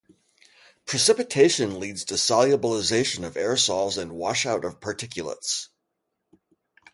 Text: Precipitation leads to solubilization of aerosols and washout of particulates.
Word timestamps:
Precipitation 0.87 1.79
leads 1.79 2.03
to 2.05 2.15
solubilization 2.15 3.23
of 3.23 3.35
aerosols 3.35 3.99
and 4.01 4.11
washout 4.13 4.65
of 4.65 4.79
particulates. 4.79 5.67